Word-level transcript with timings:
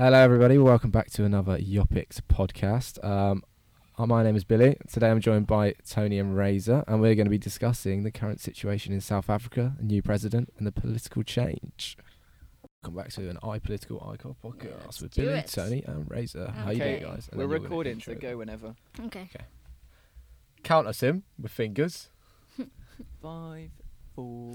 Hello, 0.00 0.16
everybody. 0.18 0.56
Welcome 0.56 0.90
back 0.90 1.10
to 1.10 1.24
another 1.26 1.58
Yopics 1.58 2.22
podcast. 2.22 3.04
Um, 3.04 3.42
uh, 3.98 4.06
my 4.06 4.22
name 4.22 4.34
is 4.34 4.44
Billy. 4.44 4.78
Today 4.90 5.10
I'm 5.10 5.20
joined 5.20 5.46
by 5.46 5.74
Tony 5.86 6.18
and 6.18 6.34
Razor, 6.34 6.84
and 6.88 7.02
we're 7.02 7.14
going 7.14 7.26
to 7.26 7.30
be 7.30 7.36
discussing 7.36 8.02
the 8.02 8.10
current 8.10 8.40
situation 8.40 8.94
in 8.94 9.02
South 9.02 9.28
Africa, 9.28 9.74
a 9.78 9.82
new 9.82 10.00
president, 10.00 10.54
and 10.56 10.66
the 10.66 10.72
political 10.72 11.22
change. 11.22 11.98
Welcome 12.82 12.96
back 12.96 13.10
to 13.12 13.28
an 13.28 13.36
iPolitical 13.42 14.10
Icon 14.10 14.36
podcast 14.42 14.84
Let's 14.84 15.02
with 15.02 15.14
Billy, 15.16 15.34
it. 15.34 15.48
Tony, 15.48 15.84
and 15.86 16.10
Razor. 16.10 16.50
How 16.50 16.70
you 16.70 16.80
Okay. 16.82 16.98
doing, 17.00 17.12
guys? 17.12 17.28
And 17.30 17.38
We're 17.38 17.46
then 17.46 17.50
you're 17.50 17.60
recording, 17.60 18.00
so 18.00 18.14
go 18.14 18.38
whenever. 18.38 18.74
Okay. 19.04 19.28
Okay. 19.34 19.44
Count 20.62 20.86
us 20.86 21.02
in 21.02 21.24
with 21.38 21.52
fingers. 21.52 22.08
Five, 23.22 23.68
four. 24.14 24.54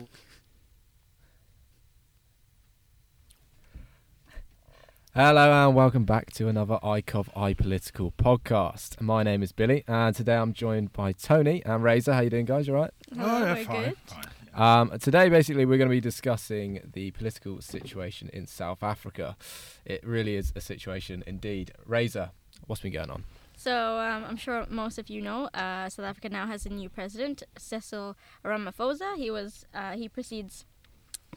Hello 5.18 5.50
and 5.50 5.74
welcome 5.74 6.04
back 6.04 6.34
to 6.34 6.50
another 6.50 6.78
ICOV 6.84 7.34
iPolitical 7.36 8.12
podcast. 8.16 9.00
My 9.00 9.24
name 9.24 9.44
is 9.44 9.54
Billy, 9.54 9.86
and 9.88 10.14
today 10.14 10.36
I'm 10.36 10.52
joined 10.52 10.92
by 10.92 11.14
Tony 11.14 11.64
and 11.66 11.82
Razor. 11.86 12.12
How 12.12 12.20
you 12.20 12.30
doing, 12.30 12.44
guys? 12.44 12.68
You 12.68 12.76
all 12.76 12.82
right? 12.82 12.92
Hello, 13.16 13.46
yeah, 13.46 13.64
fine, 13.64 13.84
good. 13.86 13.98
fine. 14.08 14.24
Um, 14.54 15.00
today, 15.00 15.30
basically, 15.30 15.66
we're 15.66 15.78
going 15.78 15.88
to 15.88 15.96
be 15.96 16.02
discussing 16.02 16.82
the 16.94 17.12
political 17.12 17.62
situation 17.62 18.30
in 18.34 18.46
South 18.46 18.84
Africa. 18.84 19.38
It 19.86 20.06
really 20.06 20.36
is 20.36 20.52
a 20.54 20.60
situation 20.60 21.24
indeed. 21.26 21.72
Razor, 21.86 22.32
what's 22.68 22.82
been 22.82 22.92
going 22.92 23.10
on? 23.10 23.24
So 23.56 23.98
um, 24.00 24.26
I'm 24.26 24.36
sure 24.36 24.66
most 24.70 24.98
of 24.98 25.10
you 25.10 25.22
know, 25.22 25.46
uh, 25.54 25.88
South 25.88 26.08
Africa 26.08 26.28
now 26.28 26.46
has 26.46 26.66
a 26.66 26.70
new 26.70 26.90
president, 26.90 27.42
Cecil 27.58 28.18
Ramaphosa. 28.44 29.16
He 29.16 29.32
was 29.32 29.66
uh, 29.74 29.94
he 29.94 30.10
precedes 30.10 30.66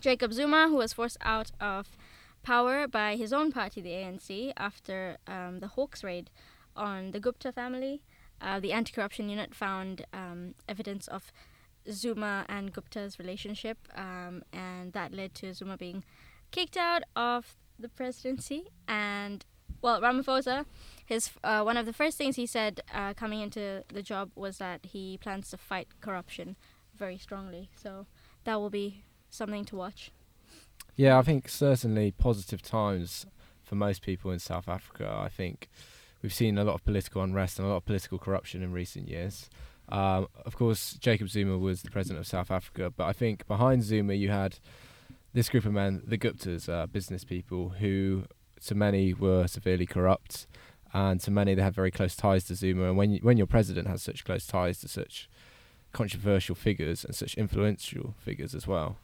Jacob 0.01 0.33
Zuma, 0.33 0.67
who 0.67 0.79
was 0.79 0.93
forced 0.93 1.19
out 1.21 1.53
of 1.61 1.97
power 2.49 2.89
by 2.89 3.15
his 3.15 3.31
own 3.31 3.53
party, 3.53 3.79
the 3.83 3.91
ANC, 3.91 4.55
after 4.57 5.19
um, 5.27 5.61
the 5.61 5.69
Hawks 5.69 6.03
raid 6.03 6.31
on 6.75 7.11
the 7.11 7.21
Gupta 7.21 7.53
family. 7.53 8.01
Uh, 8.41 8.59
the 8.59 8.73
anti-corruption 8.73 9.29
unit 9.29 9.55
found 9.55 10.07
um, 10.15 10.55
evidence 10.67 11.07
of 11.09 11.31
Zuma 11.91 12.47
and 12.49 12.73
Gupta's 12.73 13.19
relationship, 13.19 13.77
um, 13.95 14.43
and 14.51 14.95
that 14.95 15.13
led 15.13 15.35
to 15.35 15.53
Zuma 15.53 15.77
being 15.77 16.05
kicked 16.51 16.79
out 16.79 17.03
of 17.15 17.55
the 17.79 17.91
presidency. 17.91 18.69
And 18.87 19.45
well, 19.83 20.01
Ramaphosa, 20.01 20.65
his 21.05 21.31
uh, 21.45 21.63
one 21.63 21.77
of 21.77 21.85
the 21.85 21.93
first 21.93 22.17
things 22.17 22.37
he 22.37 22.47
said 22.47 22.81
uh, 22.95 23.13
coming 23.13 23.41
into 23.43 23.85
the 23.89 24.03
job 24.03 24.31
was 24.35 24.57
that 24.57 24.87
he 24.87 25.19
plans 25.19 25.51
to 25.51 25.59
fight 25.59 25.89
corruption 26.01 26.57
very 26.97 27.19
strongly. 27.19 27.69
So 27.77 28.07
that 28.45 28.59
will 28.59 28.71
be 28.71 29.05
something 29.29 29.67
to 29.67 29.77
watch. 29.77 30.13
Yeah, 30.99 31.17
I 31.17 31.23
think 31.23 31.49
certainly 31.49 32.11
positive 32.11 32.61
times 32.61 33.25
for 33.63 33.77
most 33.77 34.03
people 34.03 34.33
in 34.33 34.41
South 34.41 34.69
Africa. 34.69 35.09
I 35.17 35.29
think 35.29 35.69
we've 36.23 36.35
seen 36.35 36.59
a 36.59 36.65
lot 36.65 36.75
of 36.75 36.85
political 36.85 37.23
unrest 37.23 37.61
and 37.61 37.67
a 37.67 37.71
lot 37.71 37.77
of 37.77 37.85
political 37.85 38.19
corruption 38.19 38.65
in 38.65 38.73
recent 38.73 39.09
years. 39.09 39.49
Um, 39.91 40.27
of 40.45 40.57
course, 40.57 40.95
Jacob 40.95 41.29
Zuma 41.29 41.57
was 41.57 41.83
the 41.83 41.91
president 41.93 42.19
of 42.19 42.27
South 42.27 42.51
Africa, 42.51 42.91
but 42.91 43.05
I 43.05 43.13
think 43.13 43.47
behind 43.47 43.85
Zuma 43.85 44.15
you 44.15 44.31
had 44.31 44.59
this 45.35 45.49
group 45.49 45.65
of 45.67 45.73
men, 45.73 46.03
the 46.05 46.19
Guptas, 46.19 46.69
uh, 46.69 46.89
business 46.89 47.23
people, 47.23 47.69
who 47.69 48.25
to 48.67 48.75
many 48.75 49.15
were 49.15 49.47
severely 49.47 49.87
corrupt, 49.87 50.49
and 50.93 51.21
to 51.21 51.31
many 51.31 51.55
they 51.55 51.63
had 51.63 51.77
very 51.77 51.93
close 51.93 52.17
ties 52.17 52.43
to 52.47 52.57
Zuma. 52.57 52.89
And 52.89 52.97
when 52.97 53.19
when 53.19 53.37
your 53.37 53.47
president 53.47 53.87
has 53.87 54.03
such 54.03 54.25
close 54.25 54.49
ties 54.49 54.81
to 54.81 54.89
such 54.89 55.31
controversial 55.93 56.57
figures 56.57 57.05
and 57.05 57.15
such 57.15 57.35
influential 57.35 58.17
figures 58.19 58.53
as 58.53 58.67
well, 58.67 58.97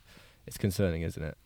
it's 0.44 0.58
concerning, 0.58 1.02
isn't 1.02 1.22
it? 1.22 1.38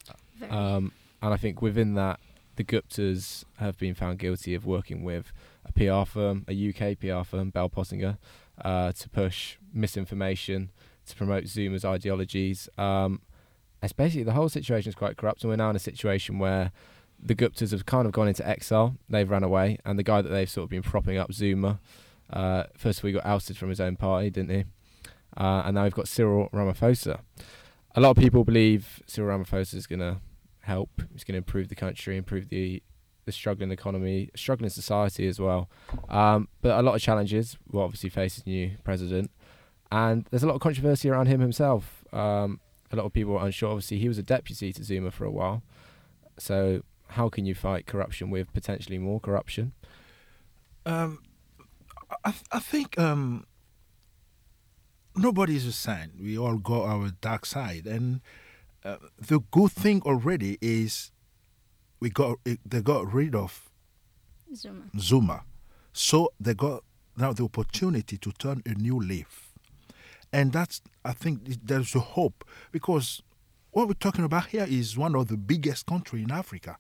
Um, 0.51 0.93
and 1.23 1.35
I 1.35 1.37
think 1.37 1.63
within 1.63 1.95
that, 1.95 2.21
the 2.57 2.65
Guptas 2.65 3.45
have 3.59 3.79
been 3.79 3.95
found 3.95 4.19
guilty 4.19 4.55
of 4.55 4.67
working 4.67 5.05
with 5.05 5.33
a 5.65 5.73
PR 5.73 6.09
firm, 6.09 6.45
a 6.49 6.69
UK 6.69 6.99
PR 6.99 7.23
firm, 7.23 7.51
Bell 7.51 7.69
Pottinger, 7.69 8.19
uh, 8.63 8.93
to 8.93 9.09
push 9.09 9.57
misinformation, 9.73 10.71
to 11.07 11.17
promote 11.17 11.47
Zuma's 11.47 11.85
ideologies. 11.85 12.69
Um, 12.77 13.21
it's 13.83 13.93
basically 13.93 14.25
the 14.25 14.33
whole 14.33 14.49
situation 14.49 14.89
is 14.89 14.97
quite 14.97 15.17
corrupt, 15.17 15.43
and 15.43 15.51
we're 15.51 15.57
now 15.57 15.71
in 15.71 15.77
a 15.77 15.81
situation 15.81 16.39
where 16.39 16.73
the 17.21 17.35
Guptas 17.35 17.71
have 17.71 17.87
kind 17.87 18.07
of 18.07 18.13
gone 18.13 18.29
into 18.29 18.47
exile. 18.47 18.97
They've 19.09 19.29
run 19.29 19.45
away, 19.45 19.79
and 19.85 19.99
the 19.99 20.03
guy 20.03 20.23
that 20.23 20.29
they've 20.29 20.51
sort 20.51 20.65
of 20.65 20.71
been 20.71 20.83
propping 20.83 21.17
up, 21.17 21.33
Zuma, 21.33 21.81
uh, 22.31 22.65
first 22.77 22.99
of 22.99 23.05
all, 23.05 23.09
he 23.09 23.15
got 23.15 23.27
ousted 23.27 23.57
from 23.57 23.69
his 23.69 23.81
own 23.81 23.97
party, 23.97 24.31
didn't 24.31 24.51
he? 24.51 24.65
Uh, 25.37 25.63
and 25.65 25.77
now 25.77 25.85
we've 25.85 25.95
got 25.95 26.09
Cyril 26.09 26.49
Ramaphosa. 26.53 27.21
A 27.95 28.01
lot 28.01 28.11
of 28.11 28.17
people 28.17 28.45
believe 28.45 29.01
Cyril 29.07 29.39
Ramaphosa 29.39 29.75
is 29.75 29.87
going 29.87 30.01
to 30.01 30.19
help. 30.69 31.03
He's 31.13 31.25
going 31.25 31.35
to 31.35 31.39
improve 31.39 31.69
the 31.69 31.75
country, 31.75 32.17
improve 32.17 32.49
the 32.49 32.83
the 33.25 33.33
struggling 33.33 33.71
economy, 33.71 34.31
struggling 34.35 34.71
society 34.71 35.27
as 35.27 35.39
well. 35.39 35.69
Um, 36.09 36.49
but 36.63 36.79
a 36.79 36.83
lot 36.83 36.95
of 36.95 37.03
challenges 37.03 37.59
will 37.71 37.83
obviously 37.83 38.09
his 38.09 38.47
new 38.47 38.71
president, 38.85 39.31
and 39.93 40.27
there's 40.31 40.43
a 40.43 40.47
lot 40.47 40.55
of 40.55 40.63
controversy 40.63 41.11
around 41.11 41.27
him 41.27 41.41
himself. 41.41 42.05
Um, 42.13 42.61
a 42.91 42.97
lot 42.97 43.05
of 43.05 43.13
people 43.13 43.37
are 43.37 43.45
unsure. 43.45 43.71
Obviously, 43.71 43.99
he 43.99 44.09
was 44.09 44.17
a 44.17 44.23
deputy 44.23 44.73
to 44.73 44.83
Zuma 44.83 45.11
for 45.11 45.27
a 45.27 45.31
while, 45.31 45.63
so 46.39 46.83
how 47.09 47.29
can 47.29 47.45
you 47.45 47.55
fight 47.55 47.87
corruption 47.87 48.31
with 48.31 48.53
potentially 48.53 48.99
more 48.99 49.21
corruption? 49.21 49.73
Um, 50.87 51.19
I, 52.25 52.33
I 52.51 52.61
think 52.61 52.99
um, 52.99 53.45
nobody 55.15 55.57
is 55.57 55.67
a 55.67 55.73
saint. 55.73 56.13
We 56.21 56.39
all 56.39 56.57
got 56.57 56.85
our 56.87 57.11
dark 57.21 57.45
side, 57.45 57.87
and 57.87 58.21
uh, 58.89 58.97
the 59.19 59.41
good 59.51 59.73
thing 59.73 60.01
already 60.03 60.57
is 60.63 61.11
we 62.01 62.09
got 62.09 62.39
they 62.45 62.81
got 62.81 63.13
rid 63.13 63.35
of 63.35 63.71
Zuma. 64.55 64.85
Zuma, 64.99 65.45
so 65.93 66.33
they 66.41 66.55
got 66.55 66.85
now 67.17 67.33
the 67.33 67.45
opportunity 67.45 68.17
to 68.17 68.33
turn 68.33 68.63
a 68.65 68.71
new 68.71 68.99
leaf, 68.99 69.53
and 70.33 70.53
that's 70.53 70.81
I 71.05 71.13
think 71.13 71.43
there's 71.63 71.95
a 71.95 72.01
hope 72.01 72.45
because 72.73 73.23
what 73.73 73.89
we're 73.89 73.95
talking 73.95 74.25
about 74.25 74.47
here 74.47 74.67
is 74.69 74.97
one 74.97 75.15
of 75.15 75.29
the 75.29 75.37
biggest 75.37 75.85
country 75.85 76.23
in 76.23 76.33
Africa, 76.33 76.79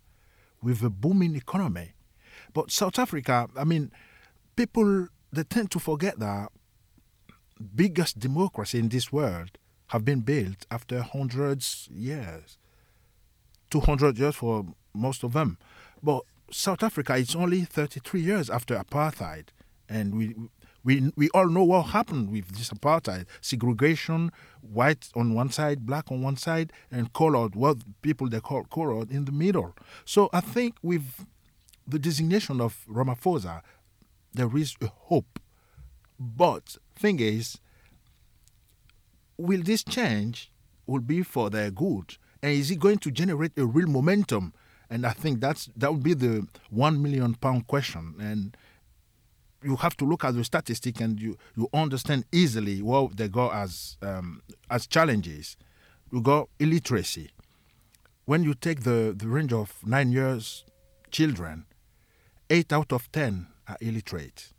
with 0.62 0.82
a 0.82 0.90
booming 0.90 1.36
economy, 1.36 1.92
but 2.54 2.70
South 2.70 2.98
Africa, 2.98 3.48
I 3.54 3.64
mean, 3.64 3.90
people 4.56 5.08
they 5.30 5.42
tend 5.42 5.70
to 5.72 5.78
forget 5.78 6.18
that 6.20 6.48
biggest 7.74 8.18
democracy 8.18 8.78
in 8.78 8.88
this 8.88 9.12
world 9.12 9.58
have 9.88 10.04
been 10.04 10.20
built 10.20 10.66
after 10.70 11.02
hundreds 11.02 11.88
years, 11.90 12.58
two 13.70 13.80
hundred 13.80 14.18
years 14.18 14.36
for 14.36 14.66
most 14.94 15.22
of 15.24 15.32
them. 15.32 15.58
But 16.02 16.22
South 16.50 16.82
Africa 16.82 17.14
is 17.14 17.34
only 17.34 17.62
33 17.62 18.20
years 18.20 18.48
after 18.50 18.76
apartheid, 18.76 19.48
and 19.88 20.16
we 20.16 20.34
we 20.84 21.12
we 21.16 21.28
all 21.30 21.48
know 21.48 21.64
what 21.64 21.88
happened 21.88 22.30
with 22.30 22.56
this 22.56 22.70
apartheid: 22.70 23.26
segregation, 23.40 24.30
white 24.60 25.08
on 25.14 25.34
one 25.34 25.50
side, 25.50 25.84
black 25.84 26.10
on 26.10 26.22
one 26.22 26.36
side, 26.36 26.72
and 26.90 27.12
colored, 27.12 27.54
what 27.54 27.78
people 28.02 28.28
they 28.28 28.40
call 28.40 28.64
colored 28.64 29.10
in 29.10 29.24
the 29.24 29.32
middle. 29.32 29.74
So 30.04 30.30
I 30.32 30.40
think 30.40 30.76
with 30.82 31.26
the 31.86 31.98
designation 31.98 32.60
of 32.60 32.84
Ramaphosa, 32.88 33.62
there 34.34 34.54
is 34.56 34.76
a 34.80 34.86
hope. 34.86 35.38
But 36.18 36.76
thing 36.94 37.20
is, 37.20 37.58
will 39.38 39.62
this 39.62 39.84
change 39.84 40.50
will 40.86 41.00
be 41.00 41.22
for 41.22 41.48
their 41.48 41.70
good? 41.70 42.16
And 42.42 42.52
is 42.52 42.70
it 42.70 42.78
going 42.78 42.98
to 42.98 43.10
generate 43.10 43.52
a 43.56 43.64
real 43.64 43.88
momentum? 43.88 44.52
And 44.90 45.04
i 45.04 45.10
think 45.10 45.40
that's 45.40 45.68
that 45.76 45.92
would 45.92 46.02
be 46.02 46.14
the 46.14 46.46
one 46.70 47.02
million 47.02 47.34
pound 47.34 47.66
question. 47.66 48.14
And 48.20 48.56
you 49.62 49.76
have 49.76 49.96
to 49.98 50.04
look 50.04 50.24
at 50.24 50.34
the 50.34 50.44
statistic 50.44 51.00
and 51.00 51.20
you, 51.20 51.36
you 51.56 51.68
understand 51.74 52.24
easily 52.32 52.80
what 52.80 53.16
they 53.16 53.28
got 53.28 53.54
as 53.54 53.96
um, 54.02 54.42
as 54.70 54.86
challenges. 54.86 55.56
You 56.12 56.22
got 56.22 56.48
illiteracy. 56.58 57.30
When 58.24 58.42
you 58.42 58.54
take 58.54 58.82
the, 58.82 59.14
the 59.16 59.26
range 59.28 59.52
of 59.52 59.74
nine 59.84 60.12
years 60.12 60.64
children 61.10 61.66
eight 62.50 62.72
out 62.72 62.92
of 62.92 63.10
ten 63.12 63.48
are 63.66 63.76
illiterate. 63.80 64.52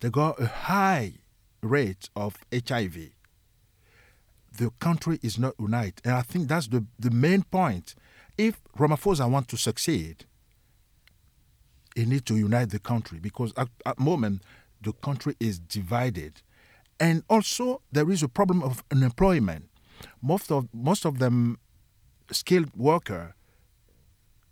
They 0.00 0.10
got 0.10 0.40
a 0.40 0.46
high 0.46 1.14
rate 1.62 2.08
of 2.16 2.36
hiv 2.52 2.96
the 4.56 4.70
country 4.80 5.18
is 5.22 5.38
not 5.38 5.54
united. 5.58 6.00
And 6.04 6.14
I 6.14 6.22
think 6.22 6.48
that's 6.48 6.68
the, 6.68 6.84
the 6.98 7.10
main 7.10 7.42
point. 7.42 7.94
If 8.38 8.60
Ramaphosa 8.78 9.30
wants 9.30 9.48
to 9.48 9.56
succeed, 9.56 10.24
he 11.94 12.04
needs 12.06 12.22
to 12.22 12.36
unite 12.36 12.70
the 12.70 12.78
country 12.78 13.18
because 13.18 13.52
at 13.56 13.68
at 13.84 13.98
moment 13.98 14.42
the 14.80 14.92
country 14.92 15.36
is 15.40 15.58
divided. 15.58 16.42
And 16.98 17.22
also 17.28 17.82
there 17.90 18.10
is 18.10 18.22
a 18.22 18.28
problem 18.28 18.62
of 18.62 18.82
unemployment. 18.90 19.68
Most 20.22 20.50
of 20.50 20.68
most 20.72 21.04
of 21.04 21.18
them 21.18 21.58
skilled 22.30 22.74
worker 22.74 23.34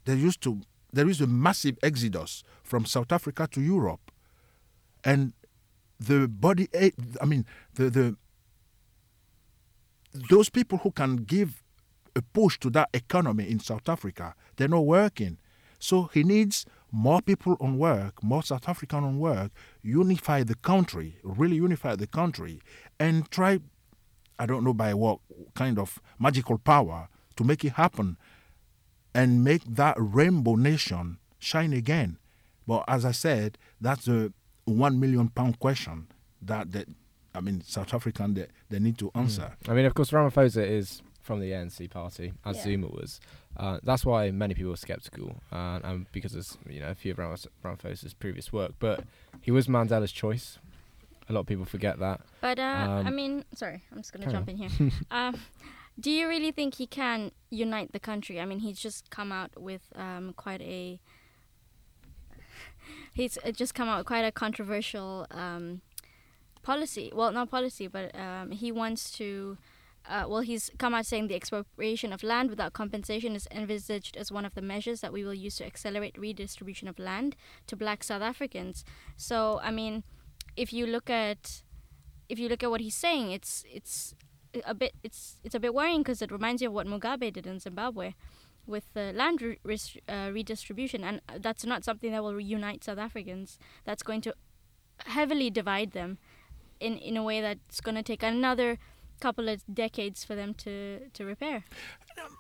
they 0.05 0.15
used 0.15 0.41
to 0.43 0.61
there 0.93 1.09
is 1.09 1.21
a 1.21 1.27
massive 1.27 1.79
exodus 1.83 2.43
from 2.63 2.85
South 2.85 3.13
Africa 3.13 3.49
to 3.53 3.61
Europe. 3.61 4.11
And 5.05 5.33
the 5.99 6.29
body 6.29 6.69
eh, 6.75 6.91
I 7.21 7.25
mean 7.25 7.47
the, 7.75 7.91
the 7.91 8.17
those 10.13 10.49
people 10.49 10.79
who 10.79 10.91
can 10.91 11.17
give 11.17 11.63
a 12.17 12.23
push 12.23 12.59
to 12.61 12.71
that 12.71 12.89
economy 12.93 13.49
in 13.51 13.61
South 13.61 13.89
Africa, 13.89 14.35
they're 14.57 14.69
not 14.69 14.87
working. 14.87 15.39
So 15.79 16.11
he 16.13 16.25
needs 16.25 16.67
more 16.93 17.23
people 17.23 17.57
on 17.61 17.79
work, 17.79 18.23
more 18.23 18.43
South 18.43 18.69
African 18.69 19.05
on 19.05 19.19
work, 19.19 19.53
unify 19.83 20.43
the 20.43 20.57
country, 20.57 21.17
really 21.23 21.57
unify 21.57 21.95
the 21.97 22.07
country, 22.07 22.61
and 22.99 23.31
try, 23.31 23.61
I 24.39 24.47
don't 24.47 24.65
know 24.65 24.75
by 24.75 24.95
what 24.95 25.21
kind 25.55 25.79
of 25.79 26.01
magical 26.19 26.59
power, 26.59 27.09
to 27.37 27.45
make 27.45 27.65
it 27.65 27.75
happen 27.75 28.19
and 29.15 29.45
make 29.45 29.63
that 29.65 29.97
rainbow 29.99 30.57
nation 30.57 31.19
shine 31.39 31.73
again. 31.73 32.19
But 32.67 32.85
as 32.87 33.05
I 33.05 33.13
said, 33.13 33.57
that's 33.81 34.09
a 34.09 34.33
one 34.65 35.01
million 35.01 35.29
pound 35.29 35.59
question 35.59 36.09
that, 36.43 36.73
I 37.35 37.41
mean, 37.41 37.63
South 37.65 37.93
African, 37.95 38.35
they, 38.35 38.47
they 38.69 38.79
need 38.79 38.99
to 38.99 39.11
answer. 39.15 39.53
I 39.69 39.73
mean, 39.75 39.85
of 39.87 39.95
course, 39.95 40.11
Ramaphosa 40.11 40.67
is 40.69 41.03
from 41.23 41.41
the 41.41 41.53
ANC 41.53 41.89
party, 41.91 42.33
as 42.45 42.57
Yeah. 42.57 42.63
Zuma 42.65 42.89
was. 42.89 43.21
Uh, 43.57 43.79
that's 43.83 44.05
why 44.05 44.31
many 44.31 44.55
people 44.55 44.73
are 44.73 44.77
skeptical, 44.77 45.37
uh, 45.53 45.79
and 45.85 46.07
because 46.13 46.35
of 46.35 46.47
you 46.69 46.81
know 46.81 46.89
a 46.91 46.95
few 46.95 47.13
of 47.13 47.19
Ramaphosa's 47.65 48.15
previous 48.15 48.53
work. 48.53 48.73
But 48.79 49.05
he 49.41 49.51
was 49.51 49.67
Mandela's 49.69 50.13
choice. 50.13 50.59
A 51.29 51.33
lot 51.33 51.41
of 51.41 51.47
people 51.47 51.65
forget 51.65 51.99
that. 52.01 52.21
But 52.41 52.59
uh, 52.59 52.63
I 52.63 53.09
Um, 53.09 53.15
mean, 53.15 53.45
sorry, 53.55 53.83
I'm 53.93 53.99
just 53.99 54.13
gonna 54.13 54.25
carry 54.25 54.35
jump 54.37 54.49
in 54.49 54.57
here. 54.57 54.91
um, 55.11 55.39
do 55.99 56.11
you 56.11 56.27
really 56.29 56.51
think 56.53 56.75
he 56.77 56.87
can 56.87 57.31
unite 57.51 57.93
the 57.93 58.01
country? 58.01 58.41
I 58.41 58.47
mean, 58.47 58.61
he's 58.61 58.81
just 58.81 59.11
come 59.11 59.31
out 59.31 59.51
with 59.61 59.83
um, 59.95 60.33
quite 60.37 60.63
a. 60.63 60.99
He's 63.13 63.39
uh, 63.45 63.51
just 63.51 63.75
come 63.75 63.89
out 63.89 63.99
with 63.99 64.07
quite 64.07 64.25
a 64.25 64.33
controversial 64.33 65.27
um, 65.31 65.81
policy. 66.63 67.13
Well, 67.15 67.33
not 67.33 67.51
policy, 67.51 67.87
but 67.87 68.15
um, 68.15 68.51
he 68.51 68.73
wants 68.73 69.11
to. 69.13 69.59
Uh, 70.09 70.25
well, 70.27 70.41
he's 70.41 70.71
come 70.79 70.95
out 70.95 71.05
saying 71.05 71.29
the 71.29 71.35
expropriation 71.35 72.11
of 72.11 72.23
land 72.23 72.49
without 72.49 72.73
compensation 72.73 73.37
is 73.37 73.47
envisaged 73.51 74.17
as 74.17 74.33
one 74.33 74.47
of 74.47 74.55
the 74.55 74.63
measures 74.63 75.03
that 75.03 75.13
we 75.13 75.23
will 75.23 75.35
use 75.35 75.57
to 75.57 75.67
accelerate 75.67 76.17
redistribution 76.17 76.89
of 76.89 76.99
land 76.99 77.37
to 77.67 77.77
black 77.77 78.03
South 78.03 78.23
Africans. 78.23 78.83
So, 79.19 79.61
I 79.63 79.71
mean, 79.71 80.03
if 80.57 80.73
you 80.73 80.87
look 80.87 81.11
at 81.11 81.63
if 82.31 82.39
you 82.39 82.49
look 82.49 82.63
at 82.63 82.71
what 82.71 82.81
he's 82.81 82.97
saying, 82.97 83.31
it's 83.33 83.65
it's 83.71 84.15
a 84.65 84.75
bit 84.75 84.95
it's 85.03 85.37
it's 85.45 85.55
a 85.55 85.61
bit 85.61 85.75
worrying 85.75 86.01
because 86.01 86.23
it 86.23 86.33
reminds 86.33 86.63
you 86.63 86.69
of 86.69 86.75
what 86.75 86.87
Mugabe 86.87 87.33
did 87.33 87.47
in 87.47 87.59
Zimbabwe 87.59 88.15
with 88.67 88.93
the 88.95 89.13
land 89.13 89.43
re- 89.43 89.59
uh, 90.09 90.31
redistribution, 90.33 91.05
and 91.05 91.21
that's 91.39 91.65
not 91.65 91.85
something 91.85 92.13
that 92.13 92.23
will 92.23 92.35
reunite 92.35 92.85
South 92.85 92.99
Africans. 92.99 93.59
That's 93.85 94.03
going 94.03 94.21
to 94.23 94.35
heavily 95.07 95.51
divide 95.51 95.93
them 95.93 96.19
in 96.81 96.99
in 96.99 97.17
a 97.17 97.23
way 97.23 97.41
that's 97.41 97.81
going 97.81 97.97
to 97.97 98.03
take 98.03 98.23
another 98.23 98.79
couple 99.21 99.49
of 99.49 99.63
decades 99.73 100.25
for 100.25 100.35
them 100.35 100.55
to 100.55 101.11
to 101.13 101.25
repair. 101.25 101.65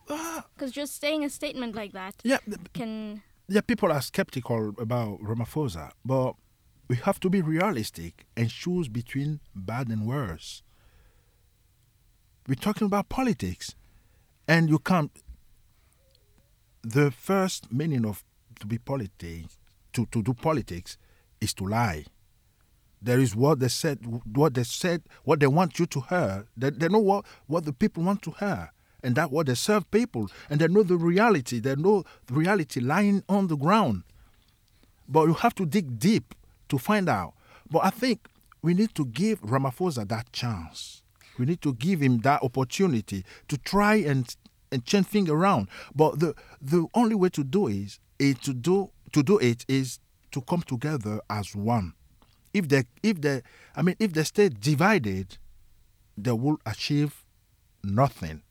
Uh, 0.09 0.41
because 0.55 0.73
just 0.73 1.01
saying 1.01 1.25
a 1.25 1.31
statement 1.31 1.75
like 1.75 1.93
that 1.93 2.15
yeah, 2.25 2.39
can 2.75 3.23
yeah, 3.51 3.61
people 3.61 3.91
are 3.91 4.01
skeptical 4.01 4.75
about 4.79 5.21
Ramaphosa, 5.21 5.91
but 6.05 6.35
we 6.89 6.97
have 6.97 7.19
to 7.21 7.29
be 7.29 7.43
realistic 7.43 8.25
and 8.37 8.49
choose 8.49 8.89
between 8.89 9.41
bad 9.57 9.89
and 9.89 10.07
worse. 10.07 10.63
We're 12.47 12.55
talking 12.55 12.87
about 12.87 13.09
politics, 13.09 13.75
and 14.47 14.69
you 14.69 14.79
can't. 14.79 15.11
The 16.83 17.11
first 17.11 17.73
meaning 17.73 18.07
of 18.07 18.25
to 18.61 18.67
be 18.67 18.79
politics, 18.79 19.59
to, 19.95 20.07
to 20.07 20.23
do 20.23 20.33
politics, 20.33 20.97
is 21.41 21.53
to 21.55 21.67
lie. 21.67 22.05
There 23.03 23.19
is 23.19 23.35
what 23.35 23.61
they 23.61 23.69
said, 23.69 23.99
what 24.35 24.55
they 24.55 24.65
said, 24.65 25.03
what 25.25 25.41
they 25.41 25.47
want 25.47 25.79
you 25.79 25.87
to 25.87 26.01
hear. 26.03 26.47
They, 26.57 26.71
they 26.71 26.89
know 26.89 26.99
what, 26.99 27.25
what 27.47 27.65
the 27.65 27.73
people 27.73 28.03
want 28.03 28.23
to 28.23 28.33
hear, 28.33 28.73
and 29.03 29.15
that 29.17 29.31
what 29.31 29.47
they 29.47 29.55
serve 29.55 29.91
people, 29.91 30.31
and 30.51 30.61
they 30.61 30.69
know 30.69 30.83
the 30.83 30.97
reality. 30.97 31.61
They 31.61 31.77
know 31.77 32.05
the 32.27 32.35
reality 32.35 32.81
lying 32.81 33.25
on 33.29 33.47
the 33.47 33.57
ground. 33.57 34.03
But 35.09 35.27
you 35.27 35.35
have 35.35 35.55
to 35.57 35.67
dig 35.67 35.99
deep 35.99 36.35
to 36.69 36.79
find 36.79 37.09
out. 37.09 37.35
But 37.71 37.85
I 37.85 37.91
think 37.91 38.29
we 38.63 38.75
need 38.75 38.95
to 38.95 39.07
give 39.07 39.41
Ramaphosa 39.41 40.07
that 40.09 40.33
chance. 40.33 41.03
We 41.39 41.47
need 41.47 41.63
to 41.63 41.73
give 41.75 42.01
him 42.01 42.19
that 42.19 42.43
opportunity 42.43 43.25
to 43.49 43.57
try 43.57 43.95
and 43.97 44.35
and 44.73 44.85
change 44.85 45.07
things 45.07 45.31
around. 45.31 45.69
But 45.95 46.21
the 46.21 46.35
the 46.61 46.87
only 46.95 47.15
way 47.15 47.31
to 47.31 47.43
do 47.43 47.67
is, 47.67 47.99
is 48.19 48.39
to 48.41 48.53
do 48.53 48.91
to 49.13 49.23
do 49.23 49.39
it 49.39 49.65
is 49.69 49.99
to 50.33 50.41
come 50.43 50.63
together 50.63 51.21
as 51.29 51.57
one. 51.57 51.95
If 52.53 52.69
they 52.69 52.85
if 53.03 53.21
they 53.21 53.43
I 53.77 53.83
mean 53.83 53.97
if 53.99 54.13
they 54.13 54.25
stay 54.25 54.49
divided, 54.49 55.39
they 56.17 56.33
will 56.33 56.59
achieve 56.67 57.25
nothing. 57.83 58.43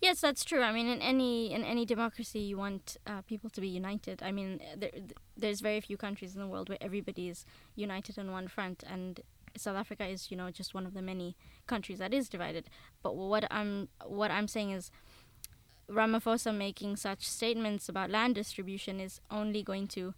Yes, 0.00 0.20
that's 0.20 0.44
true. 0.44 0.62
I 0.62 0.72
mean, 0.72 0.88
in 0.88 1.00
any 1.00 1.52
in 1.52 1.62
any 1.62 1.86
democracy, 1.86 2.40
you 2.40 2.58
want 2.58 2.96
uh, 3.06 3.22
people 3.22 3.48
to 3.50 3.60
be 3.60 3.68
united. 3.68 4.20
I 4.20 4.32
mean, 4.32 4.60
there, 4.76 4.90
there's 5.36 5.60
very 5.60 5.80
few 5.80 5.96
countries 5.96 6.34
in 6.34 6.40
the 6.40 6.48
world 6.48 6.68
where 6.68 6.78
everybody 6.80 7.28
is 7.28 7.46
united 7.76 8.18
on 8.18 8.32
one 8.32 8.48
front, 8.48 8.82
and 8.84 9.20
South 9.56 9.76
Africa 9.76 10.04
is, 10.04 10.28
you 10.28 10.36
know, 10.36 10.50
just 10.50 10.74
one 10.74 10.86
of 10.86 10.94
the 10.94 11.02
many 11.02 11.36
countries 11.68 11.98
that 11.98 12.12
is 12.12 12.28
divided. 12.28 12.68
But 13.04 13.14
what 13.14 13.46
I'm 13.48 13.88
what 14.04 14.32
I'm 14.32 14.48
saying 14.48 14.72
is, 14.72 14.90
Ramaphosa 15.88 16.52
making 16.52 16.96
such 16.96 17.28
statements 17.28 17.88
about 17.88 18.10
land 18.10 18.34
distribution 18.34 18.98
is 18.98 19.20
only 19.30 19.62
going 19.62 19.86
to 19.88 20.14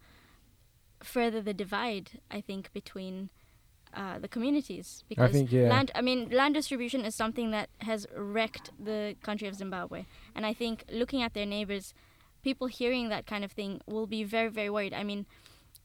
further 1.07 1.41
the 1.41 1.55
divide. 1.55 2.21
I 2.31 2.41
think 2.41 2.73
between 2.73 3.31
uh, 3.97 4.19
the 4.19 4.29
communities 4.29 5.05
because 5.09 5.31
think, 5.33 5.53
yeah. 5.53 5.69
land 5.69 5.93
I 5.95 6.01
mean 6.01 6.29
land 6.31 6.55
distribution 6.55 7.05
is 7.05 7.15
something 7.15 7.53
that 7.53 7.69
has 7.79 8.07
wrecked 8.17 8.71
the 8.83 9.15
country 9.23 9.47
of 9.47 9.55
Zimbabwe 9.55 10.07
and 10.35 10.45
I 10.45 10.53
think 10.53 10.85
looking 10.91 11.23
at 11.23 11.33
their 11.35 11.47
neighbors 11.47 11.95
people 12.43 12.67
hearing 12.67 13.09
that 13.11 13.25
kind 13.27 13.45
of 13.45 13.53
thing 13.53 13.81
will 13.87 14.07
be 14.07 14.25
very 14.25 14.49
very 14.49 14.69
worried 14.69 14.95
I 14.95 15.05
mean 15.05 15.27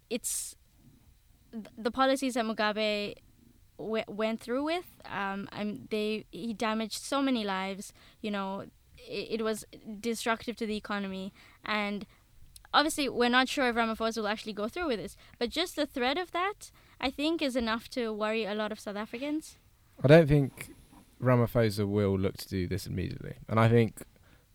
it's 0.10 0.56
th- 1.52 1.68
the 1.78 1.92
policies 1.92 2.34
that 2.34 2.46
Mugabe 2.46 3.16
w- 3.78 4.04
went 4.08 4.40
through 4.40 4.64
with 4.64 4.88
um 5.06 5.48
I'm, 5.52 5.88
they 5.92 6.26
he 6.32 6.54
damaged 6.54 7.04
so 7.04 7.22
many 7.22 7.44
lives 7.44 7.94
you 8.22 8.32
know 8.32 8.66
it, 8.98 9.40
it 9.40 9.42
was 9.44 9.66
destructive 10.00 10.56
to 10.58 10.66
the 10.66 10.76
economy 10.76 11.32
and 11.64 12.08
obviously 12.74 13.10
we're 13.10 13.30
not 13.30 13.48
sure 13.50 13.70
if 13.70 13.76
Ramaphosa 13.76 14.18
will 14.18 14.28
actually 14.28 14.54
go 14.54 14.68
through 14.68 14.88
with 14.88 15.00
this 15.00 15.18
but 15.38 15.50
just 15.50 15.76
the 15.76 15.86
threat 15.86 16.18
of 16.18 16.32
that 16.32 16.72
I 17.02 17.10
think 17.10 17.42
is 17.42 17.56
enough 17.56 17.90
to 17.92 18.12
worry 18.12 18.46
a 18.46 18.54
lot 18.54 18.72
of 18.72 18.80
South 18.80 18.98
Africans. 18.98 19.58
I 20.04 20.08
don't 20.08 20.28
think 20.28 20.74
Ramaphosa 21.22 21.88
will 21.88 22.18
look 22.18 22.38
to 22.38 22.48
do 22.48 22.68
this 22.68 22.88
immediately. 22.88 23.36
And 23.48 23.60
I 23.60 23.70
think 23.70 24.04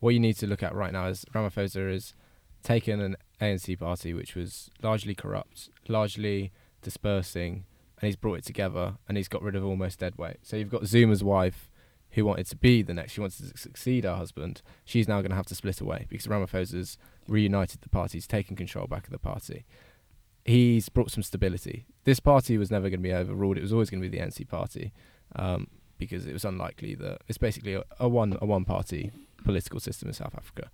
what 0.01 0.15
you 0.15 0.21
need 0.21 0.37
to 0.37 0.47
look 0.47 0.63
at 0.63 0.75
right 0.75 0.93
now 0.93 1.07
is 1.07 1.25
Ramaphosa 1.35 1.91
has 1.91 2.15
taken 2.63 3.01
an 3.01 3.17
ANC 3.41 3.79
party 3.79 4.13
which 4.13 4.35
was 4.35 4.71
largely 4.83 5.15
corrupt, 5.15 5.71
largely 5.89 6.53
dispersing, 6.83 7.65
and 8.01 8.07
he's 8.07 8.17
brought 8.17 8.39
it 8.39 8.45
together 8.45 8.97
and 9.09 9.17
he's 9.17 9.29
got 9.29 9.43
rid 9.43 9.57
of 9.57 9.65
almost 9.65 10.01
dead 10.01 10.17
weight. 10.17 10.39
So 10.43 10.57
you've 10.57 10.71
got 10.71 10.87
Zuma's 10.87 11.25
wife 11.25 11.71
who 12.15 12.25
wanted 12.25 12.47
to 12.47 12.57
be 12.57 12.83
the 12.83 12.95
next, 12.95 13.13
she 13.13 13.21
wanted 13.21 13.51
to 13.53 13.59
succeed 13.59 14.05
her 14.05 14.15
husband. 14.17 14.63
She's 14.85 15.07
now 15.09 15.21
going 15.21 15.31
to 15.31 15.37
have 15.37 15.47
to 15.47 15.55
split 15.55 15.81
away 15.81 16.07
because 16.09 16.27
Ramaphosa's 16.27 16.97
reunited 17.29 17.81
the 17.83 17.89
party, 17.89 18.19
he's 18.19 18.27
taken 18.27 18.57
control 18.57 18.87
back 18.87 19.05
of 19.07 19.11
the 19.13 19.19
party. 19.19 19.65
He's 20.45 20.89
brought 20.91 21.11
some 21.11 21.23
stability. 21.23 21.87
This 22.05 22.21
party 22.21 22.59
was 22.59 22.71
never 22.71 22.91
going 22.91 23.01
to 23.01 23.09
be 23.09 23.15
overruled. 23.15 23.57
It 23.57 23.63
was 23.63 23.73
always 23.73 23.89
going 23.89 24.03
to 24.03 24.09
be 24.09 24.17
the 24.17 24.23
NC 24.25 24.47
party 24.47 24.93
um, 25.37 25.69
because 25.99 26.27
it 26.27 26.33
was 26.35 26.45
unlikely 26.45 26.95
that 26.97 27.23
it's 27.29 27.39
basically 27.39 27.75
a, 27.75 27.83
a 27.99 28.09
one 28.09 28.37
a 28.43 28.45
one 28.47 28.65
party 28.67 29.11
political 29.43 29.81
system 29.81 30.09
in 30.09 30.15
South 30.15 30.35
Africa. 30.37 30.71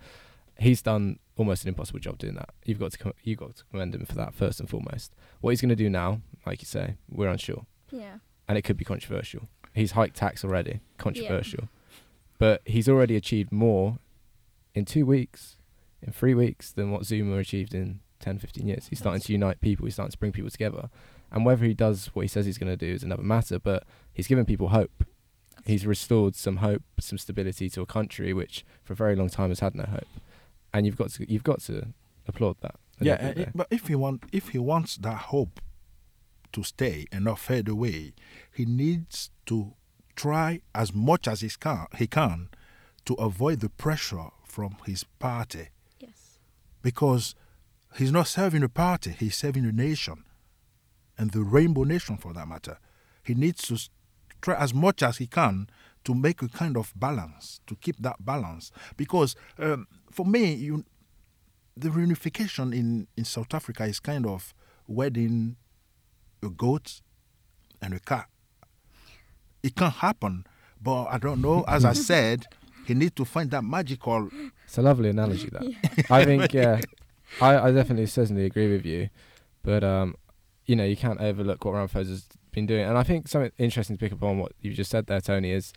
He's 0.59 0.82
done 0.82 1.20
almost 1.37 1.62
an 1.62 1.68
impossible 1.68 2.00
job 2.00 2.18
doing 2.18 2.35
that. 2.35 2.50
You've 2.64 2.80
got 2.80 2.90
to 2.92 2.99
com- 2.99 3.12
you've 3.23 3.38
got 3.38 3.54
to 3.56 3.64
commend 3.70 3.94
him 3.94 4.04
for 4.06 4.14
that 4.16 4.35
first 4.35 4.59
and 4.59 4.68
foremost. 4.68 5.14
What 5.40 5.50
he's 5.50 5.61
going 5.61 5.68
to 5.70 5.76
do 5.76 5.88
now, 5.88 6.20
like 6.44 6.61
you 6.61 6.66
say, 6.66 6.97
we're 7.09 7.28
unsure, 7.28 7.64
Yeah. 7.92 8.16
and 8.49 8.59
it 8.59 8.62
could 8.62 8.76
be 8.76 8.85
controversial. 8.85 9.49
He's 9.75 9.93
hiked 9.93 10.17
tax 10.17 10.45
already, 10.45 10.81
controversial, 10.99 11.69
but 12.39 12.62
he's 12.65 12.89
already 12.89 13.17
achieved 13.17 13.53
more 13.53 13.99
in 14.75 14.85
two 14.85 15.07
weeks, 15.07 15.57
in 16.03 16.12
three 16.12 16.35
weeks 16.35 16.73
than 16.73 16.91
what 16.91 17.05
Zuma 17.05 17.37
achieved 17.37 17.75
in 17.75 18.00
10, 18.21 18.39
15 18.39 18.67
years. 18.67 18.87
He's 18.89 18.99
starting 18.99 19.21
to 19.21 19.33
unite 19.33 19.61
people. 19.61 19.87
He's 19.87 19.95
starting 19.95 20.12
to 20.12 20.19
bring 20.19 20.33
people 20.33 20.50
together. 20.50 20.91
And 21.33 21.45
whether 21.45 21.65
he 21.65 21.75
does 21.75 22.07
what 22.12 22.23
he 22.23 22.29
says 22.29 22.47
he's 22.47 22.59
going 22.59 22.73
to 22.73 22.77
do 22.77 22.93
is 22.93 23.03
another 23.03 23.23
matter, 23.23 23.59
but 23.59 23.85
he's 24.12 24.27
given 24.27 24.45
people 24.45 24.69
hope. 24.69 25.05
He's 25.65 25.87
restored 25.87 26.35
some 26.35 26.57
hope, 26.57 26.83
some 26.99 27.19
stability 27.19 27.69
to 27.71 27.83
a 27.83 27.87
country 27.87 28.33
which 28.33 28.65
for 28.83 28.95
a 28.95 28.97
very 28.97 29.15
long 29.15 29.29
time 29.29 29.50
has 29.50 29.61
had 29.61 29.75
no 29.75 29.85
hope. 29.85 30.09
And 30.73 30.87
you've 30.87 30.97
got 30.97 31.11
to 31.11 31.31
you've 31.31 31.45
got 31.45 31.61
to 31.62 31.89
applaud 32.27 32.57
that. 32.62 32.77
Yeah, 33.00 33.17
end 33.21 33.31
uh, 33.31 33.45
day. 33.45 33.50
but 33.55 33.67
if 33.71 33.89
he 33.89 33.95
want 33.95 34.25
if 34.33 34.49
he 34.49 34.59
wants 34.59 34.97
that 34.97 35.17
hope 35.17 35.61
to 36.53 36.62
stay 36.62 37.07
and 37.12 37.25
not 37.25 37.39
fade 37.39 37.69
away, 37.69 38.12
he 38.53 38.65
needs 38.65 39.31
to 39.50 39.75
try 40.16 40.61
as 40.75 40.92
much 40.95 41.26
as 41.28 41.40
he 41.40 41.50
can 41.59 41.87
he 41.97 42.07
can 42.07 42.49
to 43.04 43.14
avoid 43.14 43.61
the 43.61 43.69
pressure 43.69 44.28
from 44.45 44.76
his 44.87 45.04
party 45.19 45.69
Yes. 45.99 46.38
because 46.83 47.35
he's 47.97 48.12
not 48.12 48.26
serving 48.28 48.62
a 48.62 48.69
party, 48.69 49.11
he's 49.19 49.37
serving 49.37 49.64
a 49.64 49.73
nation, 49.73 50.25
and 51.19 51.30
the 51.33 51.42
rainbow 51.42 51.85
nation 51.85 52.16
for 52.16 52.33
that 52.35 52.47
matter. 52.49 52.78
He 53.25 53.35
needs 53.35 53.62
to 53.69 53.76
try 54.40 54.54
as 54.57 54.73
much 54.73 55.02
as 55.02 55.19
he 55.19 55.26
can 55.26 55.69
to 56.04 56.14
make 56.14 56.40
a 56.42 56.49
kind 56.49 56.76
of 56.76 56.92
balance, 56.97 57.61
to 57.66 57.75
keep 57.76 57.97
that 58.00 58.25
balance. 58.25 58.71
Because 58.97 59.35
um, 59.59 59.87
for 60.11 60.25
me, 60.26 60.54
you, 60.54 60.85
the 61.76 61.88
reunification 61.90 62.73
in, 62.75 63.07
in 63.16 63.25
South 63.25 63.52
Africa 63.54 63.85
is 63.85 64.00
kind 64.00 64.26
of 64.26 64.54
wedding 64.87 65.57
a 66.42 66.49
goat 66.49 67.02
and 67.83 67.92
a 67.95 68.00
cat. 68.00 68.28
It 69.62 69.75
can 69.76 69.90
happen, 69.90 70.47
but 70.83 71.05
I 71.07 71.19
don't 71.19 71.40
know. 71.40 71.64
As 71.69 71.85
I 71.85 71.93
said, 71.93 72.47
he 72.87 72.95
needs 72.95 73.12
to 73.17 73.25
find 73.25 73.50
that 73.50 73.62
magical. 73.64 74.31
It's 74.64 74.79
a 74.79 74.83
lovely 74.83 75.11
analogy 75.11 75.49
that. 75.50 76.07
I 76.11 76.25
think 76.25 76.52
yeah, 76.55 76.81
I, 77.40 77.59
I 77.59 77.71
definitely 77.73 78.07
certainly 78.07 78.45
agree 78.47 78.71
with 78.73 78.87
you, 78.87 79.11
but 79.62 79.85
um, 79.85 80.14
you 80.67 80.76
know 80.76 80.85
you 80.85 80.97
can't 80.97 81.21
overlook 81.21 81.64
what 81.64 81.75
Ramaphosa's 81.75 82.26
been 82.52 82.67
doing, 82.67 82.85
and 82.85 82.97
I 82.99 83.02
think 83.02 83.29
something 83.29 83.52
interesting 83.59 83.97
to 83.97 84.00
pick 84.00 84.12
up 84.12 84.23
on 84.23 84.38
what 84.38 84.52
you 84.61 84.73
just 84.73 84.90
said 84.90 85.07
there, 85.07 85.21
Tony, 85.21 85.50
is 85.52 85.73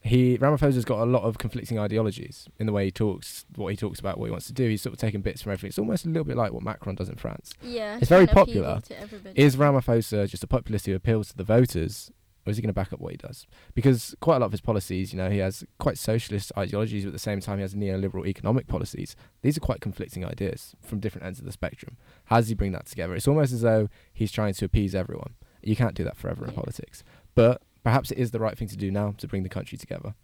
he 0.00 0.38
Ramaphosa's 0.38 0.84
got 0.84 1.00
a 1.00 1.04
lot 1.04 1.22
of 1.24 1.38
conflicting 1.38 1.78
ideologies 1.78 2.48
in 2.58 2.66
the 2.66 2.72
way 2.72 2.84
he 2.86 2.90
talks, 2.90 3.44
what 3.56 3.68
he 3.68 3.76
talks 3.76 3.98
about, 4.00 4.16
what 4.18 4.26
he 4.26 4.30
wants 4.30 4.46
to 4.46 4.52
do. 4.52 4.68
He's 4.68 4.80
sort 4.80 4.92
of 4.94 4.98
taking 5.00 5.20
bits 5.22 5.42
from 5.42 5.52
everything. 5.52 5.68
It's 5.68 5.78
almost 5.78 6.06
a 6.06 6.08
little 6.08 6.24
bit 6.24 6.36
like 6.36 6.52
what 6.52 6.62
Macron 6.62 6.94
does 6.94 7.08
in 7.08 7.16
France. 7.16 7.52
Yeah, 7.62 7.98
It's 8.00 8.08
very 8.08 8.26
trying 8.26 8.46
to 8.46 8.50
appeal 8.52 8.80
popular. 8.80 9.10
to. 9.32 9.40
Is 9.40 9.56
Ramaphosa 9.56 10.28
just 10.28 10.44
a 10.44 10.46
populist 10.46 10.86
who 10.86 10.94
appeals 10.94 11.28
to 11.30 11.36
the 11.36 11.42
voters, 11.44 12.12
or 12.48 12.50
is 12.50 12.56
he 12.56 12.62
going 12.62 12.68
to 12.70 12.72
back 12.74 12.92
up 12.92 13.00
what 13.00 13.12
he 13.12 13.16
does? 13.18 13.46
Because 13.74 14.14
quite 14.20 14.36
a 14.36 14.38
lot 14.40 14.46
of 14.46 14.52
his 14.52 14.60
policies, 14.60 15.12
you 15.12 15.18
know, 15.18 15.28
he 15.30 15.38
has 15.38 15.64
quite 15.78 15.98
socialist 15.98 16.50
ideologies, 16.56 17.04
but 17.04 17.08
at 17.08 17.12
the 17.12 17.18
same 17.18 17.40
time 17.40 17.58
he 17.58 17.62
has 17.62 17.74
neoliberal 17.74 18.26
economic 18.26 18.66
policies. 18.66 19.14
These 19.42 19.56
are 19.56 19.60
quite 19.60 19.80
conflicting 19.80 20.24
ideas 20.24 20.74
from 20.82 20.98
different 21.00 21.26
ends 21.26 21.38
of 21.38 21.44
the 21.44 21.52
spectrum. 21.52 21.96
How 22.24 22.36
does 22.36 22.48
he 22.48 22.54
bring 22.54 22.72
that 22.72 22.86
together? 22.86 23.14
It's 23.14 23.28
almost 23.28 23.52
as 23.52 23.60
though 23.60 23.88
he's 24.12 24.32
trying 24.32 24.54
to 24.54 24.64
appease 24.64 24.94
everyone. 24.94 25.34
You 25.62 25.76
can't 25.76 25.94
do 25.94 26.04
that 26.04 26.16
forever 26.16 26.44
in 26.44 26.50
Yeah. 26.52 26.56
politics. 26.56 27.04
But 27.34 27.62
perhaps 27.84 28.10
it 28.10 28.18
is 28.18 28.30
the 28.30 28.40
right 28.40 28.56
thing 28.56 28.68
to 28.68 28.76
do 28.76 28.90
now 28.90 29.12
to 29.18 29.28
bring 29.28 29.42
the 29.42 29.48
country 29.48 29.76
together. 29.78 30.14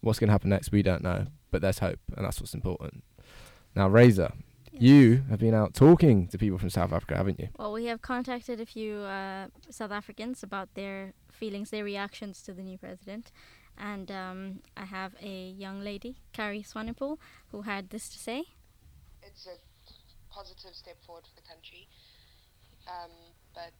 What's 0.00 0.18
going 0.18 0.28
to 0.28 0.32
happen 0.32 0.50
next, 0.50 0.70
we 0.72 0.82
don't 0.82 1.02
know, 1.02 1.26
but 1.50 1.60
there's 1.62 1.78
hope, 1.80 1.98
and 2.16 2.24
that's 2.26 2.40
what's 2.40 2.54
important. 2.54 3.02
Now, 3.74 3.88
Razor, 3.88 4.32
you 4.72 5.24
have 5.28 5.40
been 5.40 5.54
out 5.54 5.74
talking 5.74 6.28
to 6.28 6.38
people 6.38 6.56
from 6.58 6.70
South 6.70 6.92
Africa, 6.92 7.16
haven't 7.16 7.40
you? 7.40 7.48
Well, 7.58 7.72
we 7.72 7.86
have 7.86 8.00
contacted 8.00 8.60
a 8.60 8.66
few 8.66 8.98
uh, 8.98 9.48
South 9.70 9.90
Africans 9.90 10.42
about 10.42 10.74
their 10.74 11.14
feelings, 11.38 11.70
their 11.70 11.84
reactions 11.84 12.42
to 12.42 12.52
the 12.52 12.62
new 12.62 12.78
president. 12.78 13.30
And 13.78 14.10
um, 14.10 14.60
I 14.76 14.84
have 14.84 15.14
a 15.22 15.50
young 15.50 15.80
lady, 15.80 16.16
Carrie 16.32 16.66
Swanepoel, 16.66 17.18
who 17.52 17.62
had 17.62 17.90
this 17.90 18.08
to 18.10 18.18
say. 18.18 18.44
it's 19.22 19.46
a 19.46 19.56
positive 20.34 20.74
step 20.74 20.98
forward 21.06 21.24
for 21.24 21.36
the 21.40 21.46
country. 21.46 21.86
Um, 22.90 23.14
but 23.54 23.78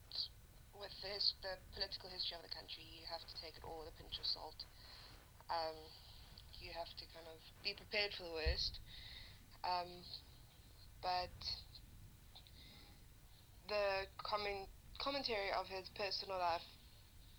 with 0.78 0.94
the, 1.02 1.58
political 1.74 2.10
history 2.10 2.38
of 2.38 2.46
the 2.46 2.54
country, 2.54 2.86
you 2.86 3.02
have 3.10 3.26
to 3.26 3.34
take 3.42 3.58
it 3.58 3.64
all 3.66 3.82
with 3.82 3.90
a 3.90 3.96
pinch 3.98 4.18
of 4.22 4.26
salt. 4.26 4.62
Um, 5.50 5.74
you 6.62 6.70
have 6.78 6.90
to 6.94 7.04
kind 7.10 7.26
of 7.26 7.38
be 7.66 7.74
prepared 7.74 8.14
for 8.14 8.22
the 8.22 8.34
worst. 8.34 8.78
Um, 9.66 9.90
but 11.02 11.34
the 13.66 14.06
comment, 14.22 14.70
commentary 14.98 15.50
of 15.58 15.66
his 15.66 15.90
personal 15.94 16.38
life 16.38 16.66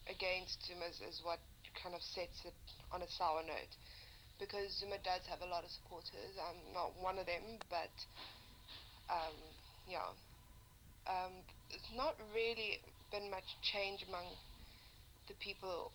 against 0.08 0.64
him 0.68 0.80
is, 0.86 1.02
is 1.02 1.22
what 1.24 1.40
kind 1.82 1.96
of 1.96 2.02
sets 2.02 2.46
it 2.46 2.56
on 2.92 3.02
a 3.02 3.10
sour 3.10 3.44
note. 3.44 3.74
Because 4.40 4.72
Zuma 4.80 4.98
does 5.04 5.26
have 5.28 5.42
a 5.42 5.50
lot 5.52 5.64
of 5.66 5.72
supporters. 5.72 6.36
I'm 6.40 6.74
not 6.74 6.96
one 7.02 7.20
of 7.20 7.26
them, 7.28 7.60
but 7.70 7.92
um, 9.10 9.36
yeah, 9.88 10.14
um, 11.08 11.44
it's 11.70 11.90
not 11.96 12.16
really 12.34 12.80
been 13.12 13.30
much 13.32 13.58
change 13.62 14.06
among 14.08 14.26
the 15.28 15.36
people. 15.40 15.92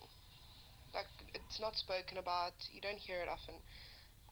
Like 0.95 1.11
it's 1.35 1.61
not 1.61 1.77
spoken 1.77 2.19
about. 2.19 2.55
You 2.73 2.81
don't 2.81 2.99
hear 2.99 3.21
it 3.21 3.29
often. 3.29 3.57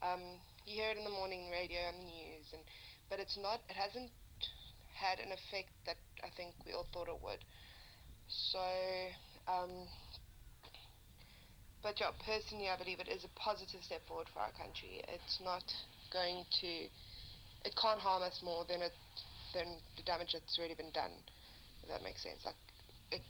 Um, 0.03 0.41
you 0.67 0.83
hear 0.83 0.91
it 0.91 0.99
in 0.99 1.05
the 1.05 1.11
morning 1.15 1.51
radio 1.51 1.81
and 1.89 1.99
the 2.01 2.09
news, 2.11 2.47
and 2.53 2.63
but 3.11 3.21
it's 3.21 3.39
not. 3.39 3.61
It 3.69 3.77
hasn't 3.77 4.11
had 4.95 5.19
an 5.19 5.33
effect 5.33 5.71
that 5.87 5.97
I 6.23 6.31
think 6.37 6.55
we 6.67 6.73
all 6.73 6.87
thought 6.93 7.09
it 7.09 7.21
would. 7.23 7.45
So, 8.29 8.61
um, 9.49 9.71
but 11.83 11.99
yeah, 12.01 12.11
personally, 12.25 12.69
I 12.69 12.77
believe 12.77 13.01
it 13.01 13.09
is 13.09 13.25
a 13.25 13.29
positive 13.39 13.83
step 13.83 14.07
forward 14.07 14.29
for 14.33 14.41
our 14.41 14.53
country. 14.53 15.03
It's 15.09 15.41
not 15.45 15.65
going 16.13 16.45
to 16.61 16.67
it 17.65 17.77
can't 17.81 18.01
harm 18.01 18.23
us 18.23 18.41
more 18.45 18.65
than 18.69 18.83
it 18.83 18.93
than 19.55 19.67
the 19.97 20.03
damage 20.03 20.33
that's 20.33 20.59
already 20.59 20.75
been 20.75 20.91
done. 20.93 21.11
If 21.83 21.89
that 21.89 22.03
makes 22.03 22.23
sense. 22.23 22.45
Like 22.45 22.55
it 23.11 23.23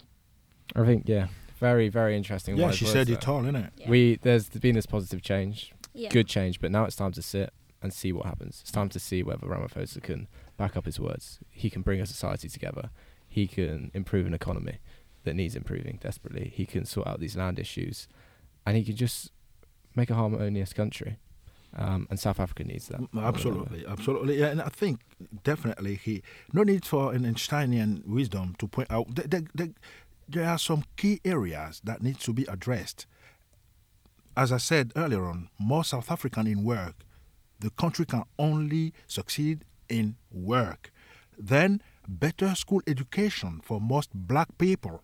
I 0.74 0.84
think, 0.86 1.04
yeah, 1.06 1.28
very, 1.58 1.88
very 1.88 2.16
interesting. 2.16 2.56
Yeah, 2.56 2.70
she 2.70 2.86
said 2.86 3.08
there. 3.08 3.16
it 3.16 3.28
all, 3.28 3.42
innit? 3.42 3.70
Yeah. 3.76 3.90
We 3.90 4.18
there's 4.22 4.48
been 4.48 4.74
this 4.74 4.86
positive 4.86 5.22
change, 5.22 5.72
yeah. 5.92 6.08
good 6.08 6.26
change, 6.26 6.60
but 6.60 6.70
now 6.70 6.84
it's 6.84 6.96
time 6.96 7.12
to 7.12 7.22
sit 7.22 7.52
and 7.82 7.92
see 7.92 8.12
what 8.12 8.26
happens. 8.26 8.60
It's 8.62 8.70
time 8.70 8.88
to 8.90 8.98
see 8.98 9.22
whether 9.22 9.46
Ramaphosa 9.46 10.02
can 10.02 10.28
back 10.56 10.76
up 10.76 10.86
his 10.86 11.00
words. 11.00 11.40
He 11.50 11.68
can 11.68 11.82
bring 11.82 12.00
a 12.00 12.06
society 12.06 12.48
together. 12.48 12.90
He 13.28 13.46
can 13.46 13.90
improve 13.94 14.26
an 14.26 14.34
economy 14.34 14.78
that 15.24 15.34
needs 15.34 15.54
improving 15.56 15.98
desperately. 16.02 16.52
He 16.54 16.66
can 16.66 16.84
sort 16.84 17.06
out 17.06 17.20
these 17.20 17.36
land 17.36 17.58
issues, 17.58 18.08
and 18.66 18.76
he 18.76 18.84
can 18.84 18.96
just 18.96 19.30
make 19.94 20.10
a 20.10 20.14
harmonious 20.14 20.72
country. 20.72 21.18
Um, 21.74 22.06
and 22.10 22.20
South 22.20 22.38
Africa 22.38 22.64
needs 22.64 22.88
that. 22.88 23.00
Absolutely, 23.16 23.86
absolutely. 23.86 24.38
Yeah, 24.38 24.48
and 24.48 24.60
I 24.60 24.68
think 24.68 25.00
definitely 25.42 25.94
he 25.94 26.22
no 26.52 26.62
need 26.62 26.84
for 26.84 27.14
an 27.14 27.24
Einsteinian 27.24 28.02
wisdom 28.06 28.54
to 28.58 28.68
point 28.68 28.90
out 28.90 29.14
that 29.14 29.30
there, 29.30 29.44
there, 29.54 29.68
there 30.28 30.48
are 30.48 30.58
some 30.58 30.84
key 30.96 31.20
areas 31.24 31.80
that 31.84 32.02
need 32.02 32.18
to 32.20 32.32
be 32.34 32.44
addressed. 32.44 33.06
As 34.36 34.52
I 34.52 34.58
said 34.58 34.92
earlier 34.96 35.24
on, 35.24 35.48
more 35.58 35.84
South 35.84 36.10
African 36.10 36.46
in 36.46 36.62
work. 36.62 36.94
The 37.60 37.70
country 37.70 38.04
can 38.04 38.24
only 38.38 38.92
succeed 39.06 39.64
in 39.88 40.16
work. 40.30 40.90
Then 41.38 41.80
better 42.08 42.54
school 42.54 42.82
education 42.86 43.60
for 43.62 43.80
most 43.80 44.10
black 44.14 44.58
people. 44.58 45.02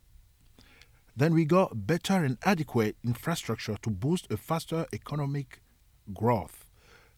Then 1.19 1.35
we 1.35 1.45
got 1.45 1.85
better 1.87 2.25
and 2.25 2.39
adequate 2.45 2.97
infrastructure 3.05 3.77
to 3.83 3.91
boost 3.91 4.31
a 4.31 4.37
faster 4.37 4.87
economic 4.93 5.61
growth. 6.15 6.65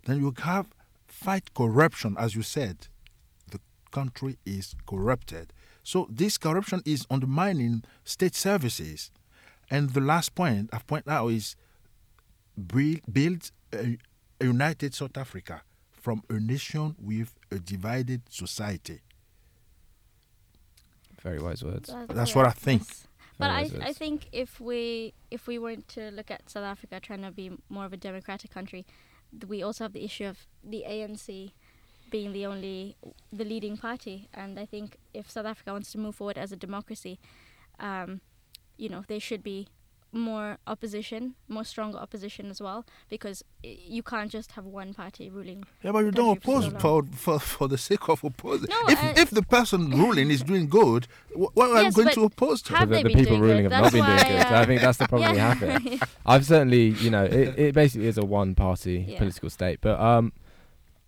Then 0.06 0.18
you 0.20 0.32
have 0.42 0.68
fight 1.06 1.52
corruption, 1.54 2.16
as 2.18 2.34
you 2.34 2.42
said. 2.42 2.88
The 3.50 3.60
country 3.90 4.38
is 4.46 4.74
corrupted. 4.86 5.52
So 5.82 6.06
this 6.10 6.38
corruption 6.38 6.80
is 6.86 7.06
undermining 7.10 7.84
state 8.04 8.34
services. 8.34 9.10
And 9.70 9.90
the 9.90 10.00
last 10.00 10.34
point 10.34 10.70
I've 10.72 10.86
pointed 10.86 11.10
out 11.10 11.28
is 11.28 11.54
build, 12.56 13.00
build 13.12 13.50
a, 13.74 13.98
a 14.40 14.44
united 14.46 14.94
South 14.94 15.16
Africa 15.18 15.60
from 15.92 16.22
a 16.30 16.40
nation 16.40 16.96
with 16.98 17.34
a 17.52 17.58
divided 17.58 18.22
society. 18.30 19.00
Very 21.22 21.38
wise 21.38 21.62
words. 21.62 21.90
That- 21.90 22.08
That's 22.08 22.34
what 22.34 22.46
I 22.46 22.50
think. 22.52 22.82
But 23.40 23.50
I, 23.50 23.70
I 23.82 23.92
think 23.92 24.28
if 24.32 24.60
we 24.60 25.14
if 25.30 25.46
we 25.46 25.58
were 25.58 25.76
to 25.76 26.10
look 26.10 26.30
at 26.30 26.50
South 26.50 26.64
Africa 26.64 27.00
trying 27.00 27.22
to 27.22 27.30
be 27.30 27.50
more 27.68 27.86
of 27.86 27.92
a 27.92 27.96
democratic 27.96 28.50
country, 28.50 28.86
we 29.48 29.62
also 29.62 29.84
have 29.84 29.92
the 29.92 30.04
issue 30.04 30.26
of 30.26 30.46
the 30.62 30.84
ANC 30.86 31.52
being 32.10 32.32
the 32.32 32.44
only 32.44 32.96
the 33.32 33.44
leading 33.44 33.76
party, 33.76 34.28
and 34.34 34.58
I 34.58 34.66
think 34.66 34.98
if 35.14 35.30
South 35.30 35.46
Africa 35.46 35.72
wants 35.72 35.90
to 35.92 35.98
move 35.98 36.16
forward 36.16 36.36
as 36.36 36.52
a 36.52 36.56
democracy, 36.56 37.18
um, 37.78 38.20
you 38.76 38.88
know, 38.88 39.04
there 39.08 39.20
should 39.20 39.42
be 39.42 39.68
more 40.12 40.58
opposition, 40.66 41.34
more 41.48 41.62
stronger 41.64 41.98
opposition 41.98 42.50
as 42.50 42.60
well, 42.60 42.84
because 43.08 43.44
you 43.62 44.02
can't 44.02 44.30
just 44.30 44.52
have 44.52 44.64
one 44.66 44.92
party 44.92 45.30
ruling. 45.30 45.64
Yeah, 45.82 45.92
but 45.92 46.00
you 46.00 46.10
don't 46.10 46.40
country 46.40 46.40
for 46.42 46.58
oppose 46.58 46.72
so 46.72 46.78
for, 46.78 47.04
for, 47.16 47.38
for 47.38 47.68
the 47.68 47.78
sake 47.78 48.08
of 48.08 48.24
opposing. 48.24 48.68
No, 48.70 48.76
if, 48.88 49.02
uh, 49.04 49.12
if 49.16 49.30
the 49.30 49.42
person 49.42 49.90
ruling 49.90 50.30
is 50.30 50.42
doing 50.42 50.68
good, 50.68 51.06
wh- 51.32 51.54
what 51.56 51.70
am 51.76 51.84
Yes, 51.84 51.94
going 51.96 52.08
to 52.08 52.24
oppose 52.24 52.60
to? 52.62 52.74
have 52.74 52.88
they 52.88 53.02
the, 53.02 53.08
the 53.10 53.14
been 53.14 53.18
people 53.24 53.36
doing 53.38 53.48
ruling 53.50 53.62
good? 53.64 53.72
have 53.72 53.82
not 53.84 53.92
That's 53.92 53.94
been 53.94 54.26
doing 54.26 54.38
good. 54.40 54.52
uh, 54.52 54.60
I 54.60 54.66
think 54.66 54.80
that's 54.80 54.98
the 54.98 55.08
problem 55.08 55.32
we 55.32 55.38
have 55.38 55.58
here. 55.58 55.98
I've 56.26 56.44
certainly, 56.46 56.86
you 56.88 57.10
know, 57.10 57.24
it, 57.24 57.58
it 57.58 57.74
basically 57.74 58.08
is 58.08 58.18
a 58.18 58.24
one 58.24 58.54
party 58.54 59.04
Yeah. 59.08 59.18
political 59.18 59.48
state. 59.50 59.78
But 59.80 60.00
um, 60.00 60.32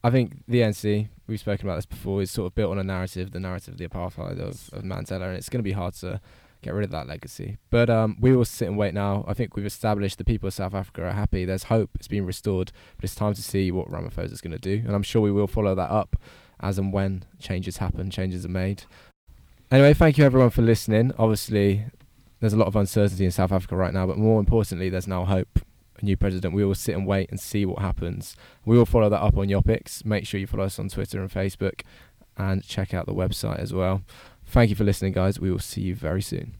I 0.05 0.11
think 0.11 0.43
the 0.47 0.61
NC, 0.61 1.09
we've 1.27 1.41
spoken 1.41 1.67
about 1.67 1.77
this 1.77 1.87
before, 1.87 2.23
is 2.23 2.31
sort 2.31 2.47
of 2.47 2.55
built 2.55 2.71
on 2.71 2.79
a 2.79 2.85
narrative, 2.85 3.33
the 3.33 3.41
narrative 3.41 3.75
of 3.75 3.79
the 3.79 3.87
apartheid 3.89 4.39
of, 4.41 4.71
of 4.73 4.85
Mandela, 4.85 5.27
and 5.29 5.37
it's 5.37 5.49
going 5.49 5.59
to 5.61 5.65
be 5.65 5.73
hard 5.73 5.95
to 5.95 6.21
get 6.63 6.75
rid 6.75 6.85
of 6.85 6.91
that 6.93 7.07
legacy. 7.07 7.59
But 7.71 7.91
um, 7.91 8.17
we 8.21 8.35
will 8.35 8.45
sit 8.45 8.69
and 8.69 8.79
wait 8.79 8.95
now. 8.95 9.25
I 9.29 9.35
think 9.35 9.57
we've 9.57 9.67
established 9.67 10.19
the 10.19 10.25
people 10.25 10.47
of 10.47 10.55
South 10.55 10.75
Africa 10.75 11.05
are 11.05 11.13
happy. 11.13 11.45
There's 11.45 11.65
hope. 11.65 11.91
It's 11.97 12.09
been 12.09 12.25
restored. 12.25 12.73
But 12.97 13.05
it's 13.05 13.15
time 13.15 13.35
to 13.35 13.43
see 13.43 13.71
what 13.71 13.89
Ramaphosa 13.89 14.33
is 14.33 14.41
going 14.41 14.53
to 14.53 14.59
do. 14.59 14.83
And 14.87 14.95
I'm 14.95 15.03
sure 15.03 15.21
we 15.21 15.33
will 15.33 15.47
follow 15.47 15.75
that 15.75 15.91
up 15.91 16.17
as 16.61 16.79
and 16.79 16.93
when 16.93 17.25
changes 17.41 17.79
happen, 17.79 18.11
changes 18.11 18.47
are 18.47 18.51
made. 18.51 18.85
Anyway, 19.71 19.95
thank 19.95 20.17
you 20.17 20.25
everyone 20.25 20.51
for 20.51 20.63
listening. 20.63 21.13
Obviously, 21.19 21.85
there's 22.41 22.53
a 22.53 22.59
lot 22.59 22.69
of 22.69 22.77
uncertainty 22.77 23.25
in 23.25 23.31
South 23.31 23.53
Africa 23.53 23.77
right 23.77 23.93
now, 23.93 24.07
but 24.07 24.19
more 24.19 24.39
importantly, 24.39 24.89
there's 24.89 25.09
now 25.09 25.25
hope. 25.25 25.61
A 26.01 26.05
new 26.05 26.17
president. 26.17 26.55
We 26.55 26.65
will 26.65 26.75
sit 26.75 26.95
and 26.95 27.07
wait 27.07 27.31
and 27.31 27.39
see 27.39 27.67
what 27.67 27.81
happens. 27.81 28.37
We 28.65 28.77
will 28.77 28.87
follow 28.87 29.09
that 29.09 29.21
up 29.21 29.37
on 29.37 29.49
Yopics. 29.49 30.05
Make 30.05 30.27
sure 30.27 30.41
you 30.41 30.47
follow 30.47 30.65
us 30.65 30.79
on 30.79 30.89
Twitter 30.89 31.21
and 31.21 31.31
Facebook 31.31 31.83
and 32.37 32.65
check 32.65 32.95
out 32.95 33.07
the 33.07 33.15
website 33.15 33.59
as 33.59 33.73
well. 33.73 34.03
Thank 34.53 34.69
you 34.69 34.77
for 34.77 34.85
listening, 34.85 35.15
guys. 35.15 35.41
We 35.41 35.51
will 35.51 35.59
see 35.59 35.81
you 35.81 35.95
very 35.95 36.21
soon. 36.21 36.59